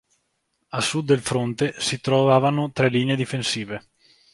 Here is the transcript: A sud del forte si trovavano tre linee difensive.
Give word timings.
A 0.79 0.81
sud 0.81 1.05
del 1.05 1.21
forte 1.21 1.75
si 1.77 2.01
trovavano 2.01 2.71
tre 2.71 2.89
linee 2.89 3.15
difensive. 3.15 3.83